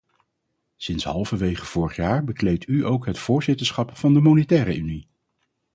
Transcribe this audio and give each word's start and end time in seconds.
Sinds 0.75 1.03
halverwege 1.05 1.65
vorig 1.65 1.95
jaar 1.95 2.23
bekleedt 2.23 2.67
u 2.67 2.85
ook 2.85 3.05
het 3.05 3.17
voorzitterschap 3.19 3.97
van 3.97 4.13
de 4.13 4.21
monetaire 4.21 4.75
unie. 4.77 5.07